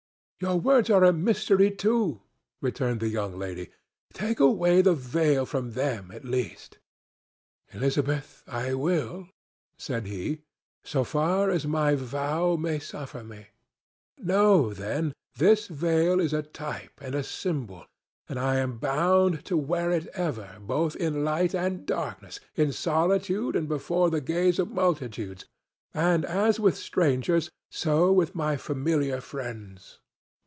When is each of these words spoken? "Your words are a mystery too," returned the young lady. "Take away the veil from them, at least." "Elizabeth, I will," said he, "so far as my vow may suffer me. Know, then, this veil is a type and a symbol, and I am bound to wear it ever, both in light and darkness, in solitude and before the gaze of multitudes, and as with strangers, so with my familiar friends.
"Your 0.43 0.59
words 0.59 0.89
are 0.89 1.03
a 1.03 1.13
mystery 1.13 1.69
too," 1.69 2.23
returned 2.63 2.99
the 2.99 3.09
young 3.09 3.37
lady. 3.37 3.69
"Take 4.11 4.39
away 4.39 4.81
the 4.81 4.95
veil 4.95 5.45
from 5.45 5.73
them, 5.73 6.09
at 6.09 6.25
least." 6.25 6.79
"Elizabeth, 7.73 8.41
I 8.47 8.73
will," 8.73 9.29
said 9.77 10.07
he, 10.07 10.41
"so 10.83 11.03
far 11.03 11.51
as 11.51 11.67
my 11.67 11.93
vow 11.93 12.55
may 12.55 12.79
suffer 12.79 13.23
me. 13.23 13.49
Know, 14.17 14.73
then, 14.73 15.13
this 15.37 15.67
veil 15.67 16.19
is 16.19 16.33
a 16.33 16.41
type 16.41 16.99
and 16.99 17.13
a 17.13 17.21
symbol, 17.23 17.85
and 18.27 18.39
I 18.39 18.55
am 18.57 18.79
bound 18.79 19.45
to 19.45 19.55
wear 19.55 19.91
it 19.91 20.07
ever, 20.15 20.57
both 20.59 20.95
in 20.95 21.23
light 21.23 21.53
and 21.53 21.85
darkness, 21.85 22.39
in 22.55 22.71
solitude 22.71 23.55
and 23.55 23.67
before 23.69 24.09
the 24.09 24.21
gaze 24.21 24.57
of 24.57 24.71
multitudes, 24.71 25.45
and 25.93 26.25
as 26.25 26.59
with 26.59 26.77
strangers, 26.77 27.51
so 27.69 28.11
with 28.11 28.33
my 28.33 28.57
familiar 28.57 29.21
friends. 29.21 29.99